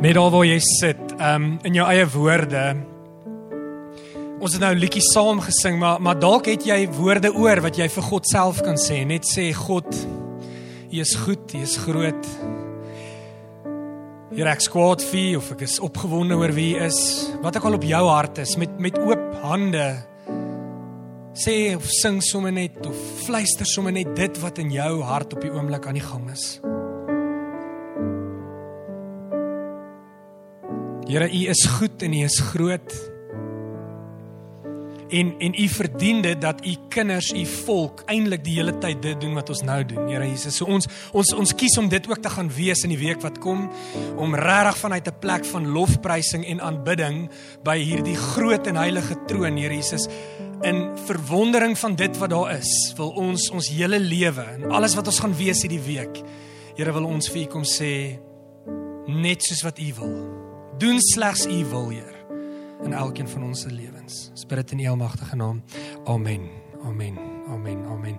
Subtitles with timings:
[0.00, 2.64] net daar waar jy sit, um in jou eie woorde.
[4.36, 7.76] Ons het nou 'n liedjie saam gesing, maar maar dalk het jy woorde oor wat
[7.76, 9.06] jy vir God self kan sê.
[9.06, 9.86] Net sê God,
[10.92, 12.26] U is goed, U is groot.
[14.36, 17.30] Hier ek skwaad vir of ek is opgewonde oor wie is.
[17.42, 20.04] Wat ek al op jou hart is met met oop hande.
[21.32, 25.40] Sê of sing sommer net of fluister sommer net dit wat in jou hart op
[25.40, 26.60] die oomblik aan die gang is.
[31.06, 32.94] Here, U is goed en U is groot.
[35.08, 39.20] En en U verdien dit dat U kinders, U volk eintlik die hele tyd dit
[39.22, 40.08] doen wat ons nou doen.
[40.10, 42.98] Here Jesus, so ons ons ons kies om dit ook te gaan wees in die
[42.98, 43.68] week wat kom
[44.18, 47.28] om regtig vanuit 'n plek van lofprysing en aanbidding
[47.62, 50.08] by hierdie groot en heilige troon, Here Jesus,
[50.62, 55.06] in verwondering van dit wat daar is, wil ons ons hele lewe en alles wat
[55.06, 56.18] ons gaan wees hierdie week.
[56.74, 58.18] Here wil ons vir U kom sê
[59.06, 60.45] net soos wat U wil
[60.78, 62.14] doen slegs u wil, Heer,
[62.84, 64.30] in elkeen van ons se lewens.
[64.34, 65.62] Spirit in u almagtige naam.
[66.04, 66.48] Amen.
[66.84, 67.18] Amen.
[67.48, 67.84] Amen.
[67.86, 68.16] Amen.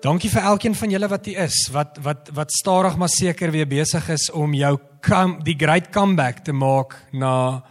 [0.00, 3.68] Dankie vir elkeen van julle wat hier is, wat wat wat stadig maar seker weer
[3.68, 7.62] besig is om jou come, die great comeback te maak na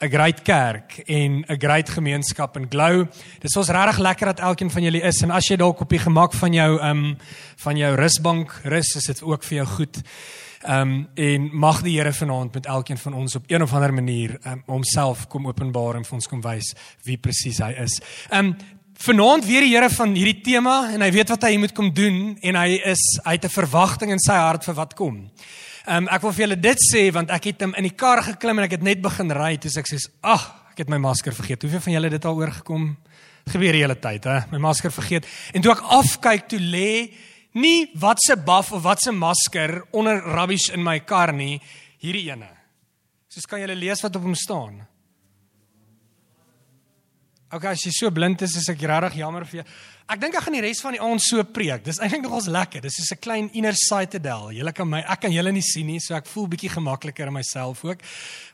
[0.00, 3.06] 'n great kerk en 'n great gemeenskap in Glow.
[3.40, 5.98] Dis ons regtig lekker dat elkeen van julle is en as jy dalk op die
[5.98, 7.16] gemak van jou ehm um,
[7.56, 10.02] van jou rusbank rus, is dit ook vir jou goed.
[10.64, 13.92] Ehm um, en mag die Here vanaand met elkeen van ons op een of ander
[13.94, 16.70] manier um, homself kom openbaar en vir ons kom wys
[17.04, 17.98] wie presies hy is.
[18.30, 18.54] Ehm um,
[19.04, 22.38] vanaand weer die Here van hierdie tema en hy weet wat hy moet kom doen
[22.40, 25.18] en hy is hy het 'n verwagting in sy hart vir wat kom.
[25.84, 28.22] Ehm um, ek wil vir julle dit sê want ek het hom in die kar
[28.22, 31.34] geklim en ek het net begin ry toe ek sê ag ek het my masker
[31.34, 31.62] vergeet.
[31.62, 32.96] Hoeveel van julle dit al oorgekom?
[33.52, 35.26] Gebeur die hele tyd hè, my masker vergeet.
[35.52, 37.12] En toe ek afkyk toe lê
[37.54, 41.60] nie wat se buff of wat se masker onder rubbish in my kar nie,
[42.02, 42.50] hierdie ene.
[43.30, 44.82] Soos kan julle lees wat op hom staan?
[47.54, 49.64] Okay, as jy so blind is, is ek regtig jammer vir jou.
[50.10, 51.84] Ek dink ek gaan die res van die aand so preek.
[51.86, 52.82] Dis eintlik nogals lekker.
[52.82, 54.50] Dis soos 'n klein inner citadel.
[54.52, 57.32] Julle kan my ek kan julle nie sien nie, so ek voel bietjie gemakliker in
[57.32, 58.02] myself ook.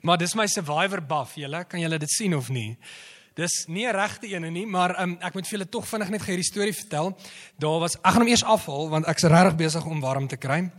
[0.03, 1.35] Maar dis my survivor buff.
[1.37, 2.77] Julle kan julle dit sien of nie?
[3.41, 6.25] Dis nie 'n regte ene nie, maar um, ek moet vir julle tog vinnig net
[6.29, 7.17] hierdie storie vertel.
[7.57, 10.71] Daar was ek gaan hom eers afhaal want ek's regtig besig om warm te kry.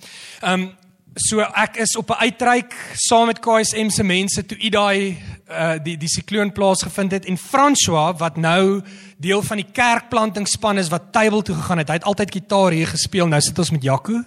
[0.41, 0.71] Ehm um,
[1.15, 5.17] so ek is op 'n uitreik saam met KSM se mense toe uit daai
[5.49, 8.81] uh, die die sikloon plaas gevind het en François wat nou
[9.17, 11.87] deel van die kerkplantingspan is wat table toe gegaan het.
[11.87, 13.27] Hy het altyd gitaar hier gespeel.
[13.27, 14.23] Nou sit ons met Jaco.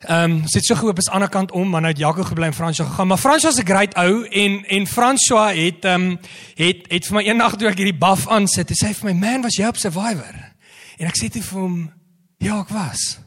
[0.00, 2.22] Ehm um, sit so gehoop is aan die ander kant om, maar nou het Jaco
[2.22, 3.06] gebly en François gegaan.
[3.06, 6.18] Maar François is 'n great ou en en François het ehm um,
[6.54, 9.26] het het vir my eendag toe ek hierdie buff aan sit, hy sê vir my,
[9.26, 10.52] "Man, was jy op Survivor?"
[10.98, 11.92] En ek sê toe vir hom,
[12.38, 13.25] "Ja, ek was."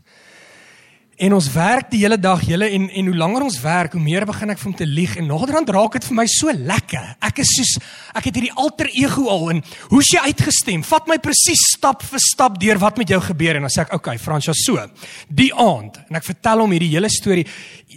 [1.20, 4.24] En ons werk die hele dag, julle en en hoe langer ons werk, hoe meer
[4.28, 7.10] begin ek vir hom te lieg en naderhand raak dit vir my so lekker.
[7.28, 7.74] Ek is soos
[8.16, 9.60] ek het hierdie alter ego al en
[9.90, 10.86] hoe's jy uitgestem?
[10.88, 13.92] Vat my presies stap vir stap deur wat met jou gebeur en dan sê ek,
[13.92, 14.80] "Oké, okay, Fransja, so.
[15.28, 17.46] Die aand." En ek vertel hom hierdie hele storie.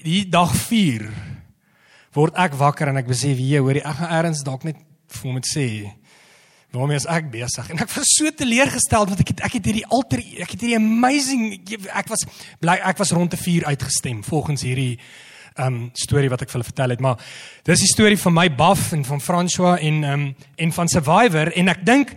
[0.02, 1.08] Die dag 4
[2.14, 4.76] word ek wakker en ek besef, "Jy hoor, ek gaan eers dalk net
[5.08, 5.92] vir hom sê
[6.72, 7.68] waarmee is ek besig?
[7.70, 10.78] En ek was so teleurgesteld want ek het ek het hierdie alter ek het hierdie
[10.78, 11.44] amazing
[11.92, 12.24] ek was
[12.62, 14.96] bly ek was rond te 4 uitgestem volgens hierdie
[15.60, 17.02] um storie wat ek vir hulle vertel het.
[17.04, 17.32] Maar
[17.68, 20.24] dis die storie van my buff en van François en um
[20.56, 21.52] en van Survivor.
[21.60, 22.14] En ek dink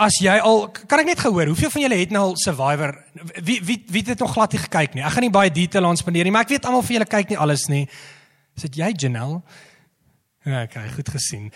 [0.00, 2.96] as jy al kan ek net gehoor hoeveel van julle het nou al Survivor?
[3.44, 5.04] Wie wie wie het nog glad nie gekyk nie?
[5.04, 7.34] Ek gaan nie baie detail aan spandeer nie maar ek weet almal van julle kyk
[7.34, 7.84] nie alles nie.
[8.56, 9.42] Is dit jy Janelle?
[10.48, 11.52] Ja okay goed gesien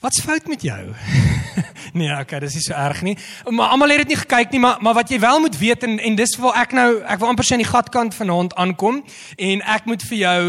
[0.00, 0.94] Wat's fout met jou?
[1.98, 3.12] nee, okay, dis nie so erg nie.
[3.52, 5.98] Maar almal het dit nie gekyk nie, maar maar wat jy wel moet weet en
[6.00, 9.02] en dis waar ek nou ek wil amper sien die gatkant vanaand aankom
[9.36, 10.40] en ek moet vir jou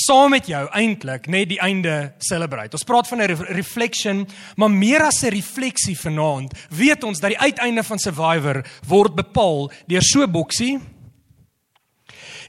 [0.00, 2.74] saam met jou eintlik net die einde celebrate.
[2.74, 7.38] Ons praat van 'n reflection, maar meer as 'n refleksie vanaand, weet ons dat die
[7.38, 10.80] uiteinde van Survivor word bepaal deur so boksie.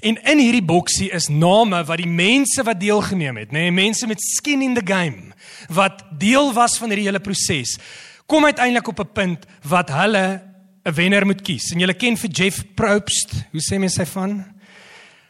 [0.02, 4.08] En in hierdie boksie is name wat die mense wat deelgeneem het, nê, nee, mense
[4.08, 5.32] met skin in the game
[5.70, 7.78] wat deel was van hierdie hele proses,
[8.26, 10.42] kom uiteindelik op 'n punt wat hulle
[10.86, 11.72] 'n wenner moet kies.
[11.72, 14.46] En julle ken vir Jeff Probst, hoe sê mense sy van?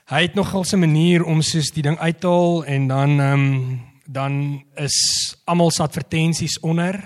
[0.05, 3.81] Hy het nogal 'n manier om soos die ding uithaal en dan ehm um,
[4.11, 6.99] dan is almal se advertensies onder.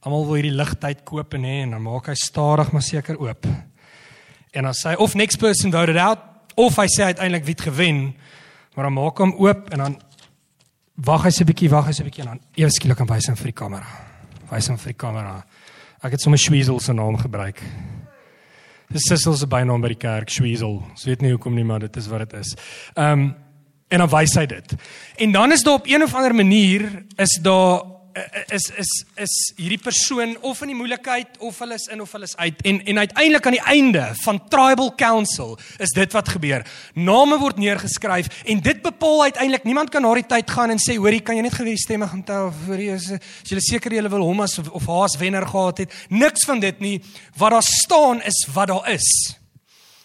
[0.00, 3.46] Almal wil hierdie ligtyd koop en hê en dan maak hy stadig maar seker oop.
[4.52, 6.18] En dan sê of next person voted out
[6.54, 8.14] of hy sê uiteindelik wie het gewen,
[8.74, 9.96] maar dan maak hom oop en dan
[10.94, 12.40] Wag eens 'n bietjie, wag eens 'n bietjie dan.
[12.54, 13.86] Ewe skielik kan wys hom vir die kamera.
[14.50, 15.44] Wys hom vir die kamera.
[16.02, 17.62] Ek het sommer Schwiesel se naam gebruik.
[18.90, 20.82] Dis Sissel se bynaam by die kerk, Schwiesel.
[20.90, 22.54] Ons weet nie hoekom nie, maar dit is wat dit is.
[22.94, 23.34] Ehm um,
[23.94, 24.74] En dan wys hy dit.
[25.22, 27.82] En dan is daar op een of ander manier is daar
[28.54, 32.28] is is is hierdie persoon of in die moeilikheid of hulle is in of hulle
[32.28, 36.62] is uit en en uiteindelik aan die einde van tribal council is dit wat gebeur.
[36.94, 40.96] Name word neergeskryf en dit bepaal uiteindelik niemand kan na die tyd gaan en sê
[40.96, 44.06] hoorie kan jy net gewees stemme gaan tel of hoorie is as jy seker jy
[44.06, 45.94] wil hom as of haar as wenner gehad het.
[46.08, 47.00] Niks van dit nie.
[47.36, 49.10] Wat daar staan is wat daar is.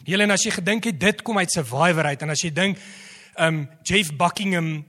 [0.05, 2.79] Helen as jy gedink het dit kom uit Survivor uit en as jy dink
[3.37, 4.79] um Jeff Buckingham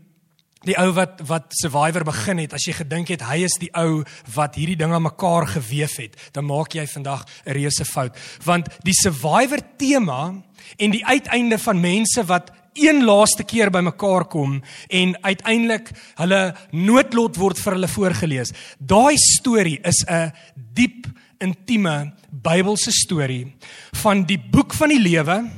[0.68, 4.02] die ou wat wat Survivor begin het as jy gedink het hy is die ou
[4.34, 8.16] wat hierdie ding aan mekaar geweef het dan maak jy vandag 'n reuse fout.
[8.44, 10.34] Want die Survivor tema
[10.76, 17.36] en die uiteinde van mense wat een laaste keer bymekaar kom en uiteindelik hulle noodlot
[17.36, 20.32] word vir hulle voorgeles daai storie is 'n
[20.74, 21.06] diep
[21.40, 23.56] intieme Bybelse storie
[23.92, 25.50] van die boek van die lewe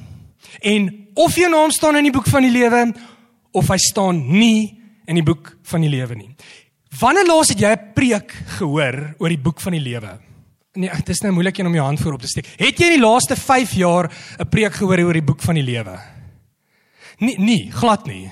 [0.60, 2.94] en of jou naam staan in die boek van die lewe
[3.52, 4.81] of hy staan nie
[5.12, 6.30] in die boek van die lewe nie.
[7.00, 10.18] Wanneer laas het jy 'n preek gehoor oor die boek van die lewe?
[10.74, 12.46] Nee, dit is nou moeilik om jou hand voorop te steek.
[12.56, 15.64] Het jy in die laaste 5 jaar 'n preek gehoor oor die boek van die
[15.64, 15.98] lewe?
[17.18, 18.30] Nee, nee, glad nie.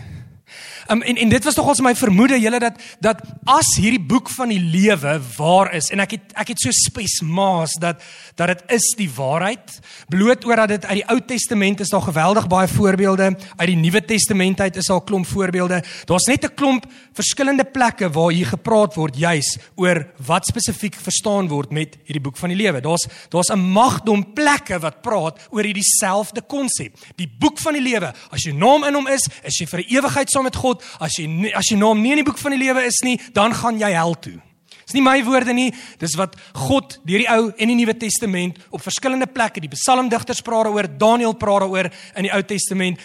[0.91, 4.51] Um, en en dit was nogals my vermoede julle dat dat as hierdie boek van
[4.51, 8.03] die lewe waar is en ek het ek het so spesmaas dat
[8.35, 9.77] dat dit is die waarheid
[10.11, 13.77] bloot oor dat dit uit die Ou Testament is daar geweldig baie voorbeelde uit die
[13.79, 15.83] Nuwe Testament uit is daar 'n klomp voorbeelde.
[16.11, 21.49] Daar's net 'n klomp verskillende plekke waar hier gepraat word juis oor wat spesifiek verstaan
[21.49, 22.81] word met hierdie boek van die lewe.
[22.81, 27.83] Daar's daar's 'n magdom plekke wat praat oor hierdie selfde konsep die boek van die
[27.83, 31.19] lewe as jou naam in hom is is jy vir ewigheid saam met God as
[31.19, 33.79] jy as jy naam nie in die boek van die lewe is nie, dan gaan
[33.81, 34.39] jy hel toe.
[34.91, 35.69] Dis nie my woorde nie,
[36.03, 36.35] dis wat
[36.67, 40.89] God deur die Ou en die Nuwe Testament op verskillende plekke, die psalmdigters praat daaroor,
[40.99, 42.99] Daniël praat daaroor in die Ou Testament.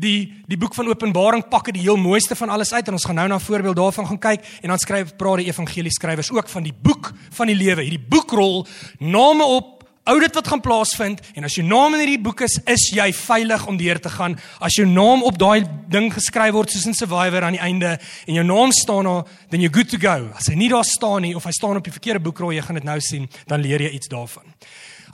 [0.00, 3.04] Die die boek van Openbaring pak dit die heel mooiste van alles uit en ons
[3.04, 6.32] gaan nou na 'n voorbeeld daarvan gaan kyk en dan skryf praat die evangelie skrywers
[6.32, 7.82] ook van die boek van die lewe.
[7.82, 8.66] Hierdie boekrol
[8.98, 9.75] name op
[10.06, 13.66] oudit wat gaan plaasvind en as jou naam in hierdie boek is, is jy veilig
[13.66, 14.36] om deur te gaan.
[14.62, 18.38] As jou naam op daai ding geskryf word soos in Survivor aan die einde en
[18.38, 20.30] jou naam staan daar, then you're good to go.
[20.38, 22.78] As hy nie daar staan nie of hy staan op die verkeerde boekrol, jy gaan
[22.78, 24.46] dit nou sien, dan leer jy iets daarvan.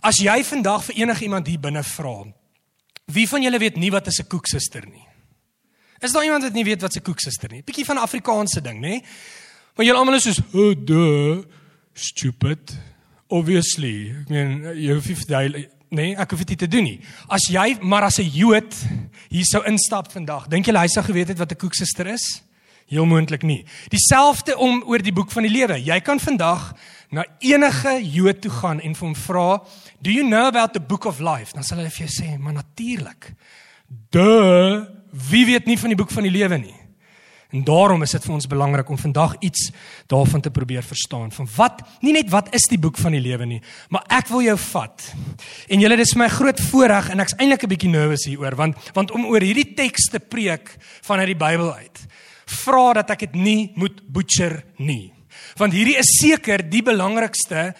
[0.03, 2.17] As jy vandag vir enigiemand hier binne vra,
[3.13, 5.07] wie van julle weet nie wat 'n koeksuster nie?
[6.01, 7.63] Is daar iemand wat nie weet wat 'n koeksuster nie?
[7.63, 9.01] Bietjie van Afrikaanse ding, nê?
[9.77, 11.45] Maar julle almal is soos, "Oh, duh,
[11.95, 12.92] stupid."
[13.33, 16.99] Obviously, ek meen jy hoef nie verduidelik nee, ek hoef dit te doen nie.
[17.33, 18.75] As jy maar as 'n Jood
[19.29, 22.43] hier sou instap vandag, dink jy hy sou geweet het wat 'n koeksuster is?
[22.87, 23.65] Heel moontlik nie.
[23.89, 25.85] Dieselfde om oor die boek van die lewe.
[25.85, 26.75] Jy kan vandag
[27.11, 29.63] na enige Jood toe gaan en vir hom vra,
[30.01, 32.53] "Do you know about the book of life?" Dan sal hy vir jou sê, "Maar
[32.53, 33.35] natuurlik."
[34.11, 36.82] De, wie weet nie van die boek van die lewe nie?
[37.53, 39.67] En daarom is dit vir ons belangrik om vandag iets
[40.09, 41.33] daarvan te probeer verstaan.
[41.33, 43.61] Van wat, nie net wat is die boek van die lewe nie,
[43.93, 45.05] maar ek wil jou vat.
[45.69, 49.13] En julle dis my groot voorreg en ek's eintlik 'n bietjie nervous hieroor want want
[49.13, 51.99] om oor hierdie teks te preek vanuit die Bybel uit.
[52.47, 55.13] Vra dat ek dit nie moet butcher nie.
[55.57, 57.75] Want hierdie is seker die belangrikste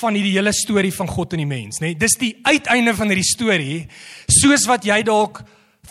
[0.00, 1.94] van hierdie hele storie van God en die mens, nê?
[1.98, 3.88] Dis die uiteinde van hierdie storie,
[4.28, 5.42] soos wat jy dalk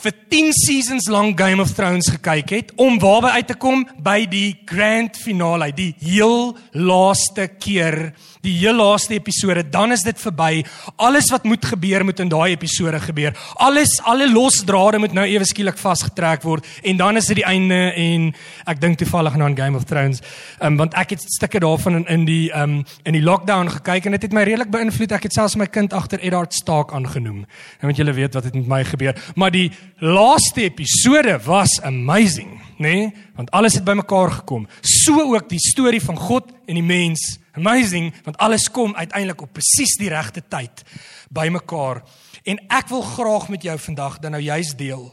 [0.04, 4.26] vir 10 seasons lank Game of Thrones gekyk het om waarby uit te kom by
[4.30, 8.14] die grand finale, die heel laaste keer,
[8.46, 10.64] die heel laaste episode, dan is dit verby.
[11.02, 13.36] Alles wat moet gebeur moet in daai episode gebeur.
[13.66, 17.80] Alles alle losdrade moet nou ewe skielik vasgetrek word en dan is dit die einde
[17.92, 18.28] en
[18.70, 20.22] ek dink toevallig nou aan Game of Thrones,
[20.62, 24.18] um, want ek het stukke daarvan in, in die um in die lockdown gekyk en
[24.18, 25.16] dit het my redelik beïnvloed.
[25.16, 27.46] Ek het selfs my kind agter Eddard Stark aangenoem.
[27.80, 29.70] Nou moet julle weet wat het met my gebeur, maar die
[30.04, 32.60] laaste episode was amazing?
[32.78, 33.14] Nee?
[33.36, 34.68] Want alles het bymekaar gekom.
[34.82, 37.40] So ook die storie van God en die mens.
[37.56, 40.84] Amazing, want alles kom uiteindelik op presies die regte tyd
[41.30, 42.04] bymekaar.
[42.44, 45.08] En ek wil graag met jou vandag dan nou juist deel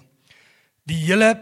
[0.84, 1.36] die hele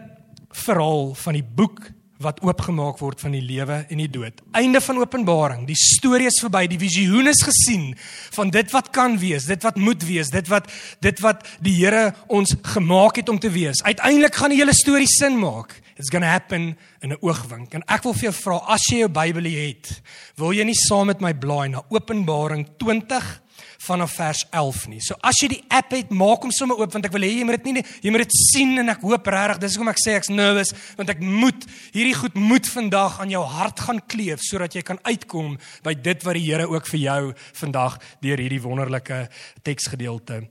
[0.53, 1.89] verhaal van die boek
[2.21, 4.41] wat oopgemaak word van die lewe en die dood.
[4.57, 5.63] Einde van Openbaring.
[5.65, 6.67] Die storie is verby.
[6.69, 7.91] Die visioen is gesien
[8.37, 10.69] van dit wat kan wees, dit wat moet wees, dit wat
[11.01, 13.81] dit wat die Here ons gemaak het om te wees.
[13.83, 15.79] Uiteindelik gaan die hele storie sin maak.
[16.01, 17.73] It's going to happen in 'n oogwink.
[17.73, 20.01] En ek wil vir jou vra, as jy jou Bybel het,
[20.35, 23.41] wil jy nie saam met my blaai na Openbaring 20
[23.85, 24.99] vanaf vers 11 nie.
[24.99, 27.45] So as jy die app het, maak hom sommer oop want ek wil hê jy
[27.45, 30.17] moet dit nie jy moet dit sien en ek hoop regtig dis hoekom ek sê
[30.17, 34.73] ek's nervous want ek moet hierdie goed moet vandag aan jou hart gaan kleef sodat
[34.73, 39.29] jy kan uitkom by dit wat die Here ook vir jou vandag deur hierdie wonderlike
[39.61, 40.47] teksgedeelte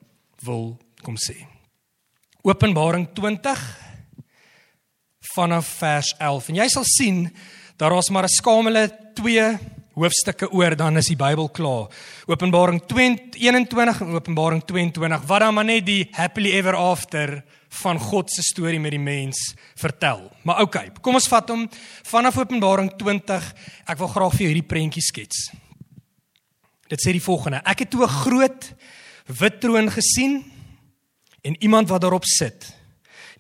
[0.47, 1.43] wil kom sê.
[2.47, 3.90] Openbaring 20
[5.21, 6.49] vanaf vers 11.
[6.49, 7.29] En jy sal sien
[7.77, 9.59] daar is maar 'n skamele 2
[9.95, 11.89] hoofstukke oor dan is die Bybel klaar.
[12.27, 17.45] Openbaring 21 en Openbaring 22 wat dan maar net die happily ever after
[17.83, 20.31] van God se storie met die mens vertel.
[20.43, 21.69] Maar okay, kom ons vat hom
[22.03, 23.55] vanaf Openbaring 20.
[23.87, 25.51] Ek wil graag vir jou hierdie prentjie skets.
[26.89, 28.75] Dit sê die volgende: Ek het toe 'n groot
[29.27, 30.45] wit troon gesien
[31.43, 32.75] en iemand wat daarop sit.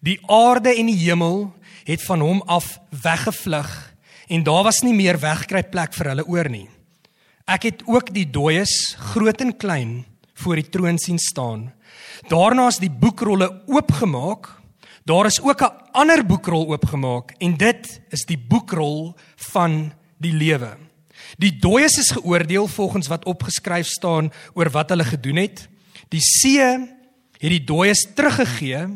[0.01, 1.53] Die aarde en die hemel
[1.85, 3.71] het van hom af weggevlug
[4.29, 6.69] en daar was nie meer wegkry plek vir hulle oor nie.
[7.51, 10.05] Ek het ook die dooies, groot en klein,
[10.39, 11.73] voor die troon sien staan.
[12.31, 14.49] Daarna is die boekrolle oopgemaak.
[15.05, 20.77] Daar is ook 'n ander boekrol oopgemaak en dit is die boekrol van die lewe.
[21.39, 25.69] Die dooies is geoordeel volgens wat opgeskryf staan oor wat hulle gedoen het.
[26.09, 26.61] Die see
[27.41, 28.87] het die dooies teruggegee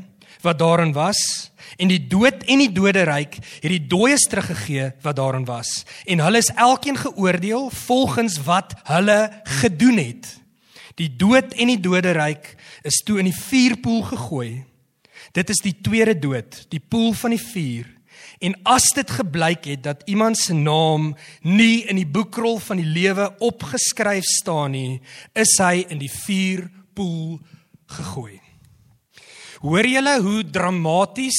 [0.43, 5.47] wat daarin was en die dood en die doderyk het die dooies teruggegee wat daarin
[5.49, 5.85] was.
[6.07, 9.19] En hulle is elkeen geoordeel volgens wat hulle
[9.61, 10.28] gedoen het.
[11.00, 12.54] Die dood en die doderyk
[12.87, 14.64] is toe in die vuurpoel gegooi.
[15.35, 17.90] Dit is die tweede dood die poel van die vuur.
[18.45, 22.88] En as dit gebleik het dat iemand se naam nie in die boekrol van die
[22.88, 25.00] lewe opgeskryf staan nie
[25.33, 27.38] is hy in die vuurpoel
[27.97, 28.44] gegooi
[29.64, 31.38] Hoor julle hoe dramaties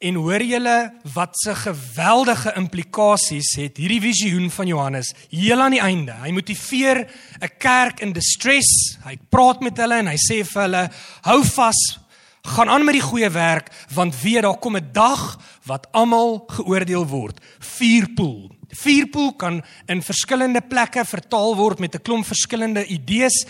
[0.00, 0.76] en hoor julle
[1.12, 6.14] wat se geweldige implikasies het hierdie visioen van Johannes heel aan die einde.
[6.22, 8.96] Hy motiveer 'n kerk in distress.
[9.04, 10.90] Hy praat met hulle en hy sê vir hulle:
[11.22, 11.98] "Hou vas,
[12.44, 17.06] gaan aan met die goeie werk, want weet daar kom 'n dag wat almal geoordeel
[17.06, 17.40] word.
[17.58, 18.50] Vuurpoel.
[18.70, 23.44] Vuurpoel kan in verskillende plekke vertaal word met 'n klomp verskillende idees."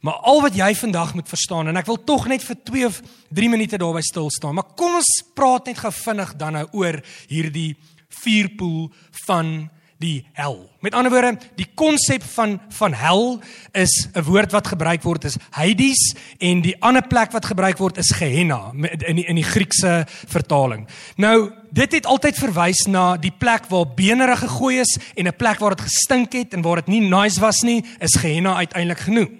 [0.00, 3.00] Maar al wat jy vandag moet verstaan en ek wil tog net vir 2 of
[3.36, 4.56] 3 minute daarby stil staan.
[4.56, 7.76] Maar kom ons praat net gou vinnig dan nou oor hierdie
[8.22, 8.88] vuurpoel
[9.26, 9.68] van
[10.00, 10.56] die hel.
[10.80, 13.40] Met ander woorde, die konsep van van hel
[13.76, 17.98] is 'n woord wat gebruik word is Hades en die ander plek wat gebruik word
[17.98, 18.72] is Gehenna
[19.06, 20.88] in die, in die Griekse vertaling.
[21.16, 25.58] Nou, dit het altyd verwys na die plek waar beenere gegooi is en 'n plek
[25.58, 29.39] waar dit gestink het en waar dit nie nice was nie, is Gehenna uiteindelik genoem.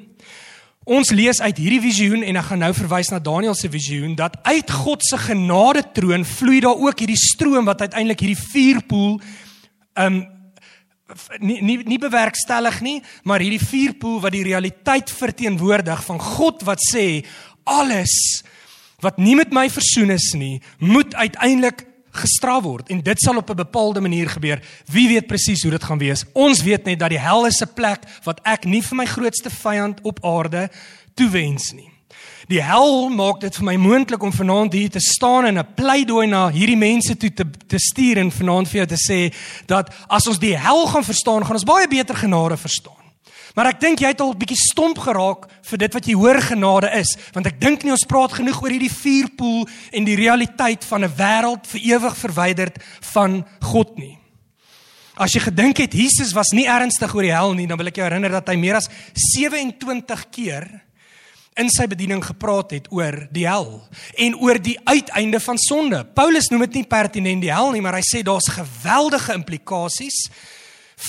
[0.89, 4.39] Ons lees uit hierdie visioen en ek gaan nou verwys na Daniël se visioen dat
[4.49, 9.19] uit God se genade troon vloei daar ook hierdie stroom wat uiteindelik hierdie vuurpoel
[10.01, 10.23] um
[11.43, 16.81] nie nie nie bewerkstellig nie, maar hierdie vuurpoel wat die realiteit verteenwoordig van God wat
[16.81, 17.27] sê
[17.69, 18.15] alles
[19.05, 23.51] wat nie met my versoen is nie, moet uiteindelik gestraf word en dit sal op
[23.51, 24.63] 'n bepaalde manier gebeur.
[24.87, 26.25] Wie weet presies hoe dit gaan wees?
[26.33, 29.51] Ons weet net dat die hel is 'n plek wat ek nie vir my grootste
[29.51, 30.71] vyand op aarde
[31.15, 31.91] toewens nie.
[32.51, 36.27] Die hel maak dit vir my moontlik om vanaand hier te staan en 'n pleidooi
[36.27, 39.35] na hierdie mense toe te te stuur en vanaand vir jou te sê
[39.67, 43.01] dat as ons die hel gaan verstaan, gaan ons baie beter genade verstaan.
[43.55, 46.41] Maar ek dink jy het al 'n bietjie stomp geraak vir dit wat jy hoor
[46.41, 50.85] genade is, want ek dink nie ons praat genoeg oor hierdie vuurpoel en die realiteit
[50.85, 52.77] van 'n wêreld vir ewig verwyderd
[53.13, 54.19] van God nie.
[55.17, 57.97] As jy gedink het Jesus was nie ernstig oor die hel nie, dan wil ek
[57.97, 60.65] jou herinner dat hy meer as 27 keer
[61.61, 63.83] in sy bediening gepraat het oor die hel
[64.17, 66.05] en oor die uiteinde van sonde.
[66.15, 70.31] Paulus noem dit nie pertinent die hel nie, maar hy sê daar's geweldige implikasies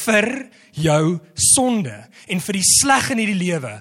[0.05, 0.27] vir
[0.71, 1.95] jou sonde
[2.27, 3.73] en vir die sleg in hierdie lewe.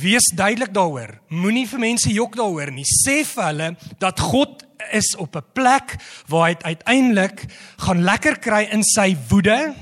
[0.00, 1.16] Wees duidelik daaroor.
[1.32, 2.86] Moenie vir mense jok daaroor nie.
[2.86, 3.70] Sê vir hulle
[4.02, 5.96] dat God is op 'n plek
[6.28, 7.46] waar hy uiteindelik
[7.78, 9.74] gaan lekker kry in sy woede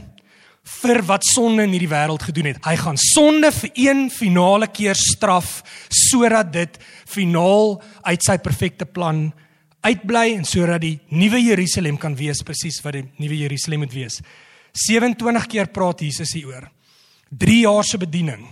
[0.82, 2.64] vir wat sonde in hierdie wêreld gedoen het.
[2.64, 9.32] Hy gaan sonde vir een finale keer straf sodat dit finaal uit sy perfekte plan
[9.80, 14.20] uitbly en sodat die nuwe Jerusalem kan wees presies wat die nuwe Jerusalem moet wees.
[14.72, 16.70] 27 keer praat Jesus hieroor.
[17.28, 18.46] 3 jaar se bediening.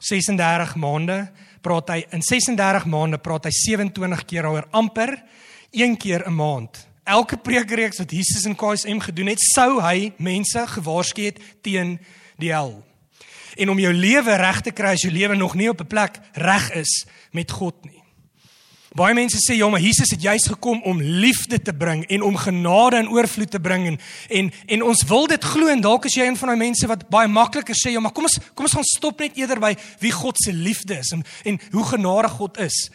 [0.00, 1.30] 36 maande
[1.62, 5.14] praat hy in 36 maande praat hy 27 keer oor amper
[5.70, 6.86] een keer 'n maand.
[7.04, 11.98] Elke preekreeks wat Jesus in KSM gedoen het, sou hy mense gewaarsku het teen
[12.38, 12.84] die hel.
[13.56, 16.20] En om jou lewe reg te kry as jou lewe nog nie op 'n plek
[16.32, 18.01] reg is met God nie.
[18.92, 22.36] Baie mense sê ja, maar Jesus het juis gekom om liefde te bring en om
[22.36, 26.16] genade en oorvloed te bring en en, en ons wil dit glo en dalk is
[26.18, 28.76] jy een van daai mense wat baie makliker sê ja, maar kom ons kom ons
[28.76, 29.72] gaan stop net eerder by
[30.02, 32.90] wie God se liefde is en en hoe genadig God is.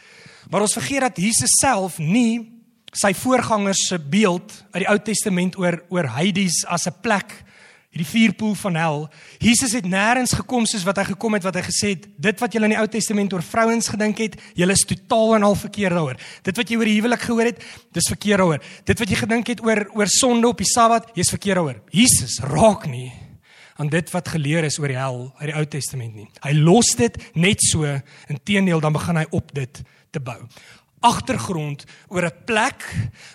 [0.52, 2.46] Maar ons vergeet dat Jesus self nie
[2.94, 7.34] sy voorgangers se beeld uit die Ou Testament oor oor Hades as 'n plek
[7.98, 8.98] hierdie vuurpoel van hel.
[9.42, 12.54] Jesus het nêrens gekom soos wat hy gekom het wat hy gesê het, dit wat
[12.54, 15.98] julle in die Ou Testament oor vrouens gedink het, julle is totaal en al verkeerd
[15.98, 16.22] daaroor.
[16.46, 17.64] Dit wat jy oor die huwelik gehoor het,
[17.98, 18.66] dis verkeerd daaroor.
[18.86, 21.82] Dit wat jy gedink het oor oor sonde op die Sabbat, jy's verkeerd daaroor.
[21.96, 23.12] Jesus raak nie
[23.78, 26.28] aan dit wat geleer is oor die hel uit die Ou Testament nie.
[26.46, 27.86] Hy los dit net so,
[28.30, 30.40] inteendeel dan begin hy op dit te bou
[31.00, 32.84] agtergrond oor 'n plek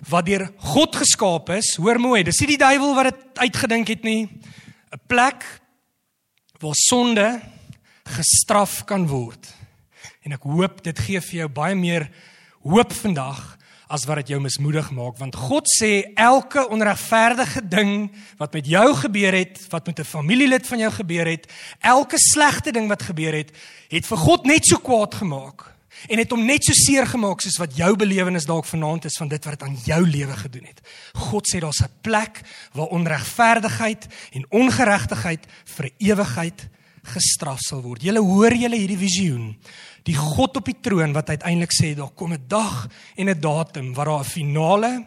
[0.09, 1.77] wat deur God geskaap is.
[1.77, 4.29] Hoor mooi, dis nie die duiwel wat dit uitgedink het nie.
[4.91, 5.45] 'n Plek
[6.59, 7.41] waar sonde
[8.05, 9.55] gestraf kan word.
[10.23, 12.11] En ek hoop dit gee vir jou baie meer
[12.63, 13.59] hoop vandag
[13.93, 18.95] as wat dit jou mismoedig maak want God sê elke onregverdige ding wat met jou
[18.95, 21.47] gebeur het, wat met 'n familielid van jou gebeur het,
[21.81, 23.51] elke slegte ding wat gebeur het,
[23.89, 25.73] het vir God net so kwaad gemaak
[26.09, 29.29] en het hom net so seer gemaak soos wat jou belewenis dalk vanaand is van
[29.29, 30.81] dit wat aan jou lewe gedoen het.
[31.15, 32.43] God sê daar's 'n plek
[32.73, 36.69] waar onregverdigheid en ongeregtigheid vir ewigheid
[37.03, 38.03] gestraf sal word.
[38.03, 39.57] Julle hoor julle hierdie visioen.
[40.07, 43.95] Die God op die troon wat uiteindelik sê daar kom 'n dag en 'n datum
[43.95, 45.07] waar daar 'n finale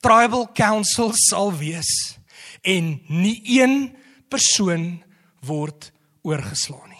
[0.00, 2.18] tribal council sal wees
[2.62, 3.96] en nie een
[4.28, 5.02] persoon
[5.40, 6.93] word oorgeslaan nie.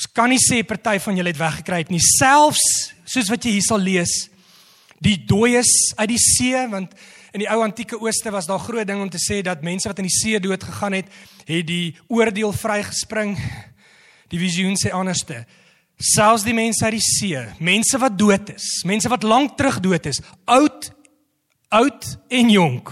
[0.00, 2.62] Ons kan nie sê party van julle het weggekruip nie, selfs
[3.04, 4.30] soos wat jy hier sal lees,
[4.96, 6.94] die dooies uit die see want
[7.36, 10.00] in die ou antieke ooste was daar groot ding om te sê dat mense wat
[10.00, 11.10] in die see dood gegaan het,
[11.44, 13.36] het die oordeel vrygespring.
[14.32, 15.42] Die visioen sê anderste.
[16.00, 20.08] Selfs die mense uit die see, mense wat dood is, mense wat lank terug dood
[20.08, 20.88] is, oud
[21.76, 22.88] oud en jonk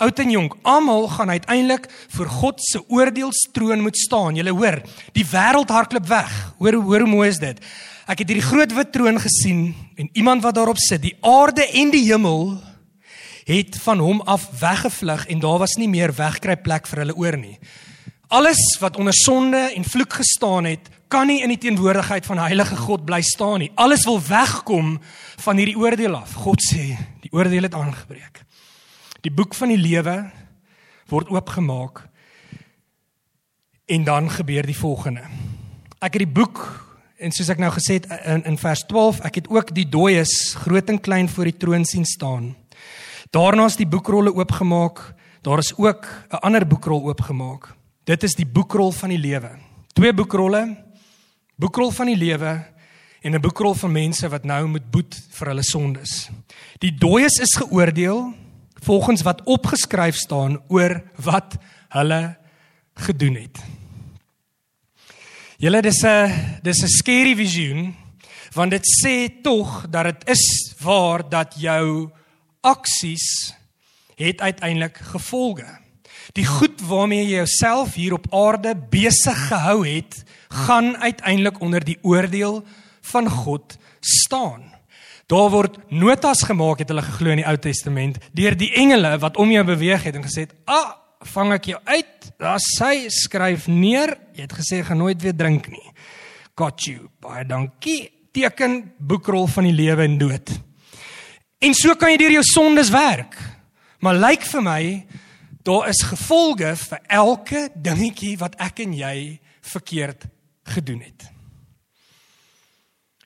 [0.00, 4.36] oud en jonk, almal gaan uiteindelik voor God se oordeelstroon moet staan.
[4.36, 4.80] Jy hoor,
[5.12, 6.32] die wêreld hardloop weg.
[6.58, 7.60] Hoor hoor hoe mooi is dit.
[8.10, 11.02] Ek het hierdie groot wit troon gesien en iemand wat daarop sit.
[11.04, 12.56] Die aarde en die hemel
[13.46, 17.38] het van hom af weggevlug en daar was nie meer wegkruip plek vir hulle oor
[17.38, 17.58] nie.
[18.30, 22.76] Alles wat onder sonde en vloek gestaan het, kan nie in die teenwoordigheid van heilige
[22.78, 23.72] God bly staan nie.
[23.74, 24.92] Alles wil wegkom
[25.42, 26.36] van hierdie oordeel af.
[26.44, 28.44] God sê, die oordeel het aangebreek.
[29.20, 30.14] Die boek van die lewe
[31.10, 32.06] word oopgemaak
[33.90, 35.26] en dan gebeur die volgende.
[36.00, 36.60] Ek het die boek
[37.20, 40.54] en soos ek nou gesê het in, in vers 12, ek het ook die dooies
[40.62, 42.54] groot en klein voor die troon sien staan.
[43.34, 45.02] Daarna is die boekrolle oopgemaak.
[45.44, 47.76] Daar is ook 'n ander boekrol oopgemaak.
[48.04, 49.50] Dit is die boekrol van die lewe.
[49.92, 50.76] Twee boekrolle.
[51.56, 52.64] Boekrol van die lewe
[53.20, 56.30] en 'n boekrol van mense wat nou moet boet vir hulle sondes.
[56.78, 58.32] Die dooies is geoordeel
[58.80, 61.56] volgens wat opgeskryf staan oor wat
[61.88, 62.36] hulle
[62.94, 63.58] gedoen het.
[65.56, 67.94] Julle dis 'n dis 'n scary visioen
[68.52, 72.10] want dit sê tog dat dit is waar dat jou
[72.60, 73.54] aksies
[74.16, 75.78] het uiteindelik gevolge.
[76.32, 81.98] Die goed waarmee jy jouself hier op aarde besig gehou het, gaan uiteindelik onder die
[82.02, 82.64] oordeel
[83.00, 84.69] van God staan.
[85.30, 89.36] Daar word notas gemaak het hulle geglo in die Ou Testament deur die engele wat
[89.38, 92.32] om jou beweeg het en gesê het: "Ah, vang ek jou uit.
[92.38, 94.18] Daar sy skryf neer.
[94.34, 95.92] Jy het gesê gaan nooit weer drink nie.
[96.56, 97.08] Got you.
[97.20, 98.10] Baie dankie.
[98.32, 100.50] Teken boekrol van die lewe en dood."
[101.60, 103.36] En so kan jy deur jou sondes werk.
[104.00, 105.06] Maar lyk vir my
[105.62, 110.24] daar is gevolge vir elke dingetjie wat ek en jy verkeerd
[110.64, 111.39] gedoen het.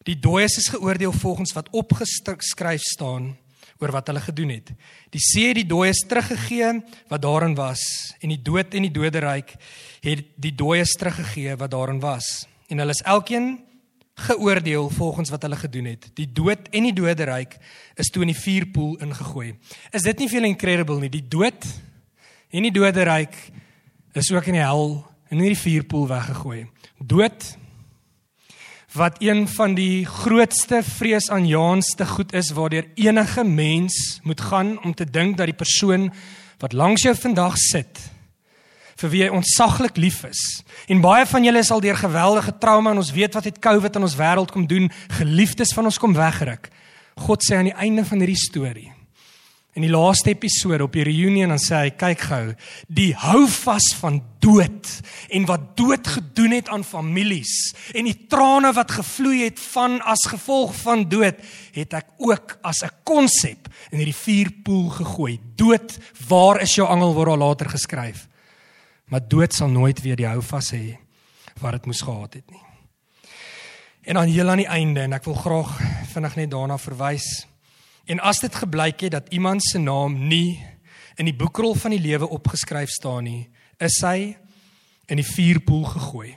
[0.04, 3.32] Die dooies is geoordeel volgens wat opgeskryf staan
[3.80, 4.72] oor wat hulle gedoen het.
[5.10, 6.72] Die see het die dooies teruggegee
[7.10, 7.82] wat daarin was
[8.20, 9.54] en die dood en die doderyk
[10.04, 12.44] het die dooies teruggegee wat daarin was.
[12.68, 13.56] En hulle is elkeen
[14.28, 16.10] geoordeel volgens wat hulle gedoen het.
[16.14, 17.56] Die dood en die doderyk
[17.98, 19.56] is toe in die vuurpoel ingegooi.
[19.90, 21.10] Is dit nie veel incredible nie?
[21.10, 21.66] Die dood
[22.54, 23.34] en die doderyk
[24.14, 25.00] is ook in die hel
[25.32, 26.66] in hierdie vuurpoel weggegooi.
[27.00, 27.56] Dood
[28.94, 35.04] wat een van die grootste vreesaanjaendste goed is waardeur enige mens moet gaan om te
[35.10, 36.12] dink dat die persoon
[36.62, 37.98] wat langs jou vandag sit
[38.94, 40.62] vir wie jy ontsaglik lief is.
[40.86, 43.98] En baie van julle is al deur geweldige trauma en ons weet wat het COVID
[43.98, 44.86] in ons wêreld kom doen,
[45.18, 46.70] geliefdes van ons kom wegruk.
[47.26, 48.93] God sê aan die einde van hierdie storie
[49.74, 52.42] In die laaste episode op die reunion dan sê hy kyk gou
[52.86, 54.90] die hou vas van dood
[55.34, 60.22] en wat dood gedoen het aan families en die trane wat gevloei het van as
[60.30, 61.40] gevolg van dood
[61.74, 65.40] het ek ook as 'n konsep in hierdie vuurpoel gegooi.
[65.56, 67.14] Dood waar is jou angel?
[67.14, 68.28] word al later geskryf.
[69.06, 70.98] Maar dood sal nooit weer die hou vas hê
[71.60, 72.62] wat dit moes gehad het nie.
[74.02, 75.80] En dan heel aan die einde en ek wil graag
[76.12, 77.46] vinnig net daarna verwys
[78.04, 80.60] En as dit gebleik het dat iemand se naam nie
[81.16, 83.48] in die boekrol van die lewe opgeskryf staan nie,
[83.80, 84.34] is hy
[85.08, 86.32] in die vuurpoel gegooi.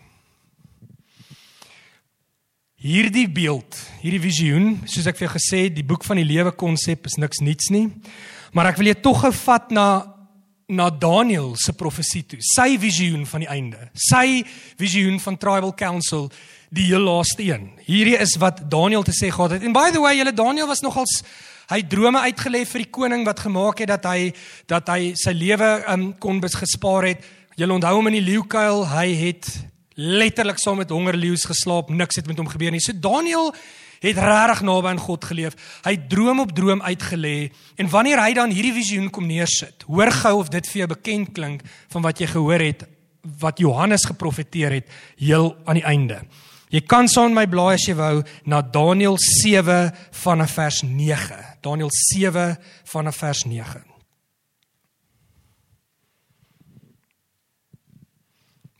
[2.77, 6.53] Hierdie beeld, hierdie visioen, soos ek vir jou gesê het, die boek van die lewe
[6.53, 7.87] konsep is niks niets nie.
[8.53, 9.87] Maar ek wil jou tog gou vat na
[10.67, 12.41] na Daniël se profesie toe.
[12.43, 13.85] Sy visioen van die einde.
[13.95, 14.41] Sy
[14.75, 16.25] visioen van Tribal Council,
[16.75, 17.69] die heel laaste een.
[17.85, 19.63] Hierdie is wat Daniël te sê gehad het.
[19.63, 21.21] And by the way, julle Daniël was nogals
[21.71, 24.31] hy drome uitgelê vir die koning wat gemaak het dat hy
[24.69, 27.25] dat hy sy lewe um, kon bespaar het.
[27.57, 29.49] Julle onthou hom in die leeukuil, hy het
[29.97, 32.83] letterlik saam met hongerleeu's geslaap, niks het met hom gebeur nie.
[32.83, 33.49] So Daniël
[34.03, 35.55] het regtig naby aan God geleef.
[35.85, 37.49] Hy droom op droom uitgelê
[37.81, 41.33] en wanneer hy dan hierdie visioen kom neersit, hoor gou of dit vir jou bekend
[41.33, 42.85] klink van wat jy gehoor het
[43.41, 46.21] wat Johannes geprofeteer het heel aan die einde.
[46.67, 49.91] Jy kan saam my blaai as jy wou na Daniël 7
[50.23, 51.37] vanaf vers 9.
[51.63, 52.57] Daniël 7
[52.91, 53.83] vanaf vers 9.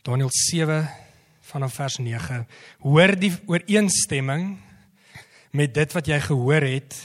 [0.04, 0.82] Daniël 7
[1.48, 2.42] vanaf vers 9.
[2.84, 4.58] Hoor die ooreenstemming
[5.56, 6.96] met dit wat jy gehoor het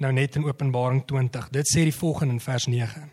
[0.00, 1.48] nou net in Openbaring 20.
[1.52, 3.08] Dit sê die volgende in vers 9.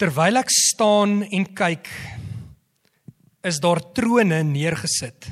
[0.00, 1.90] Terwyl ek staan en kyk,
[3.42, 5.30] is daar trone neergesit.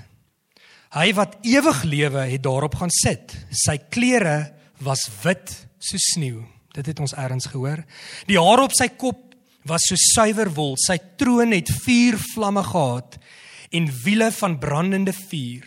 [0.96, 3.34] Hy wat ewig lewe het daarop gaan sit.
[3.52, 6.44] Sy klere was wit soos sneeu.
[6.72, 7.82] Dit het ons eers gehoor.
[8.28, 9.34] Die hare op sy kop
[9.68, 10.76] was so suiwer wol.
[10.80, 13.18] Sy troon het vier vlamme gehad
[13.74, 15.64] en wiele van brandende vuur.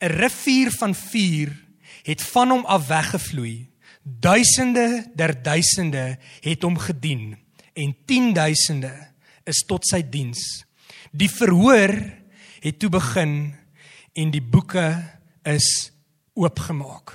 [0.00, 1.50] 'n Rivier van vuur
[2.04, 3.70] het van hom af weggevloei.
[4.02, 7.36] Duisende der duisende het hom gedien
[7.74, 8.92] en tienduisende
[9.44, 10.65] is tot sy diens.
[11.16, 11.92] Die verhoor
[12.60, 13.54] het toe begin
[14.16, 14.88] en die boeke
[15.48, 15.90] is
[16.36, 17.14] oopgemaak.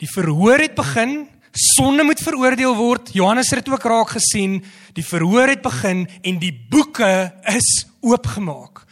[0.00, 3.12] Die verhoor het begin sonde moet veroordeel word.
[3.14, 4.58] Johannes het dit ook raak gesien.
[4.96, 8.82] Die verhoor het begin en die boeke is oopgemaak.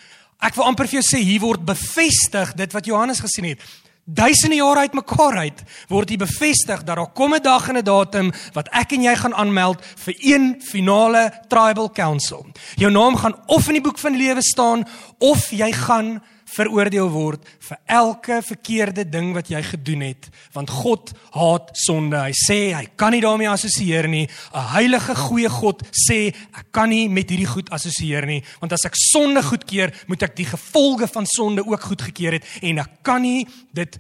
[0.43, 3.65] Ek wil amper vir jou sê hier word bevestig dit wat Johannes gesien het.
[4.05, 8.33] Duisende jare uitmekaar uit word hier bevestig dat daar kom 'n dag en 'n datum
[8.53, 12.47] wat ek en jy gaan aanmeld vir een finale tribal council.
[12.75, 14.89] Jou naam gaan of in die boek van die lewe staan
[15.19, 21.13] of jy gaan veroordeel word vir elke verkeerde ding wat jy gedoen het want God
[21.37, 22.19] haat sonde.
[22.19, 24.27] Hy sê hy kan nie daarmee assosieer nie.
[24.27, 28.85] 'n Heilige goeie God sê ek kan nie met hierdie goed assosieer nie want as
[28.85, 33.23] ek sonde goedkeur, moet ek die gevolge van sonde ook goedgekeur het en ek kan
[33.23, 33.99] nie dit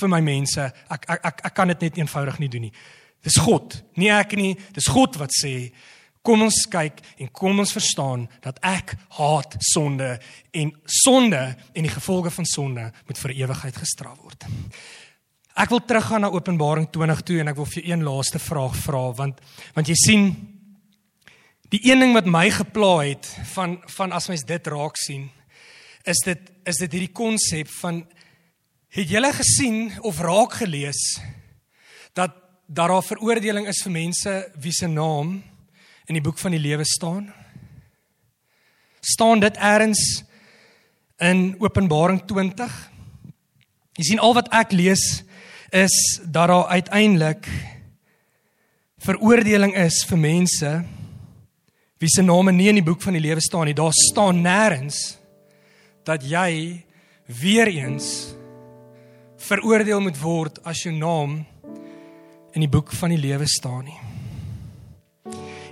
[0.00, 2.72] vir my mense ek ek ek, ek kan dit net eenvoudig nie doen nie.
[3.26, 4.54] Dis God, nie ek nie.
[4.72, 5.72] Dis God wat sê
[6.26, 10.16] Kom ons kyk en kom ons verstaan dat ek haat sonde
[10.50, 10.72] en
[11.04, 14.48] sonde en die gevolge van sonde moet vir ewigheid gestraf word.
[15.56, 19.06] Ek wil teruggaan na Openbaring 20 toe en ek wil vir een laaste vraag vra
[19.16, 19.38] want
[19.76, 20.26] want jy sien
[21.72, 25.30] die een ding wat my gepla het van van as mens dit raak sien
[26.06, 28.02] is dit is dit hierdie konsep van
[28.96, 31.02] het julle gesien of raak gelees
[32.14, 32.34] dat
[32.66, 35.42] daar 'n veroordeling is vir mense wie se naam
[36.06, 37.32] in die boek van die lewe staan?
[39.00, 40.02] Staan dit eers
[41.22, 42.74] in Openbaring 20?
[43.96, 45.24] Jy sien al wat ek lees
[45.74, 47.48] is dat daar uiteindelik
[49.02, 50.70] veroordeling is vir mense
[51.98, 53.76] wie se name nie in die boek van die lewe staan nie.
[53.76, 55.16] Daar staan nêrens
[56.04, 56.84] dat jy
[57.26, 58.36] weer eens
[59.48, 61.40] veroordeel moet word as jou naam
[62.52, 64.05] in die boek van die lewe staan nie.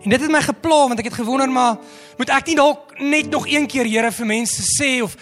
[0.05, 1.79] En dit het my gepla want ek het gewonder maar
[2.19, 5.17] moet ek nie dalk net nog een keer Here vir mense sê of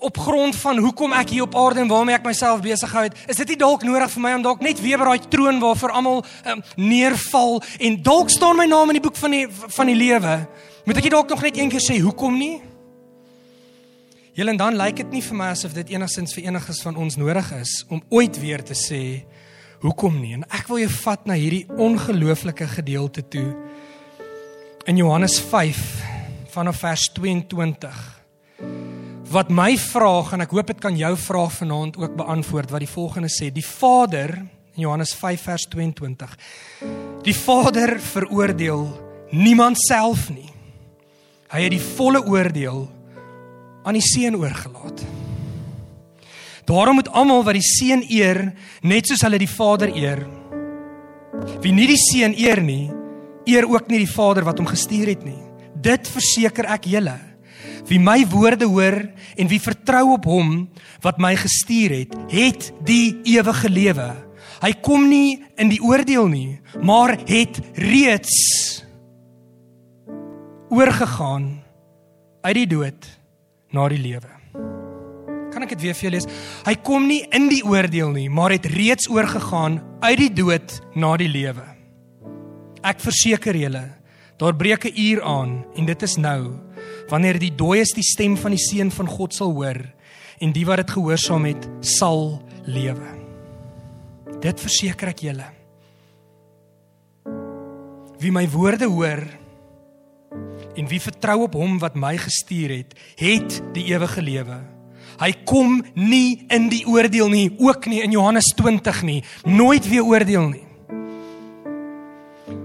[0.00, 3.16] op grond van hoekom ek hier op aarde en waarmee ek myself besig hou het,
[3.28, 5.76] is dit nie dalk nodig vir my om dalk net weer by daai troon waar
[5.76, 9.90] vir almal um, neerval en dalk staan my naam in die boek van die van
[9.90, 10.38] die lewe.
[10.86, 12.62] Moet ek dalk nog net een keer sê hoekom nie?
[14.38, 17.18] Julle en dan lyk dit nie vir my asof dit enigstens vir eniges van ons
[17.20, 19.02] nodig is om ooit weer te sê
[19.82, 20.36] hoekom nie.
[20.38, 23.48] En ek wil jou vat na hierdie ongelooflike gedeelte toe
[24.86, 25.76] in Johannes 5
[26.48, 27.96] vanaf vers 22
[29.30, 32.90] wat my vraag en ek hoop dit kan jou vraag vanaand ook beantwoord wat die
[32.90, 33.50] volgende sê.
[33.52, 36.32] Die Vader in Johannes 5 vers 22
[37.26, 38.86] die Vader veroordeel
[39.30, 40.48] niemand self nie.
[41.50, 42.86] Hy het die volle oordeel
[43.84, 45.04] aan die seun oorgelaat.
[46.64, 48.48] Daarom moet almal wat die seun eer
[48.82, 50.24] net soos hulle die Vader eer
[51.60, 52.99] wie nie die seun eer nie
[53.50, 55.38] eer ook nie die Vader wat hom gestuur het nie.
[55.74, 57.16] Dit verseker ek julle.
[57.88, 58.98] Wie my woorde hoor
[59.36, 60.68] en wie vertrou op hom
[61.04, 64.10] wat my gestuur het, het die ewige lewe.
[64.60, 68.36] Hy kom nie in die oordeel nie, maar het reeds
[70.70, 71.54] oorgegaan
[72.44, 73.08] uit die dood
[73.72, 74.30] na die lewe.
[75.50, 76.28] Kan ek dit weer vir jou lees?
[76.68, 81.16] Hy kom nie in die oordeel nie, maar het reeds oorgegaan uit die dood na
[81.20, 81.79] die lewe.
[82.80, 83.84] Ek verseker julle,
[84.40, 86.56] daar breek 'n uur aan en dit is nou
[87.08, 89.80] wanneer die dooies die stem van die seun van God sal hoor
[90.40, 93.10] en die wat dit gehoorsaam het sal lewe.
[94.40, 95.48] Dit verseker ek julle.
[98.18, 99.26] Wie my woorde hoor
[100.76, 104.60] en wie vertrou op hom wat my gestuur het, het die ewige lewe.
[105.20, 110.04] Hy kom nie in die oordeel nie, ook nie in Johannes 20 nie, nooit weer
[110.04, 110.69] oordeel nie.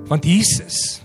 [0.06, 1.02] Want Jesus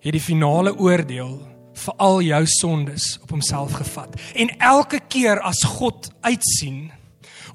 [0.00, 1.34] het die finale oordeel
[1.76, 4.14] vir al jou sondes op homself gevat.
[4.34, 6.86] En elke keer as God uitsien